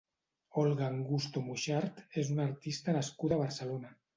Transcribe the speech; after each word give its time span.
Olga 0.61 0.87
Angusto 0.93 1.45
Muxart 1.49 2.01
és 2.23 2.33
una 2.37 2.49
artista 2.53 2.99
nascuda 2.99 3.39
a 3.39 3.43
Barcelona. 3.47 3.95